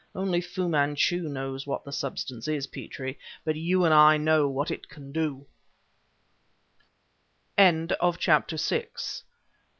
[0.15, 4.71] Only Fu Manchu knows what that substance is, Petrie, but you and I know what
[4.71, 5.45] it can do!"
[8.17, 8.87] CHAPTER VII.